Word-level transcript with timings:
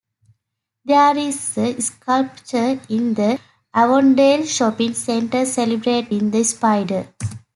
There 0.83 1.15
is 1.15 1.55
a 1.59 1.79
sculpture 1.79 2.81
in 2.89 3.13
the 3.13 3.39
Avondale 3.71 4.47
shopping 4.47 4.95
centre 4.95 5.45
celebrating 5.45 6.31
the 6.31 6.43
spider. 6.43 7.09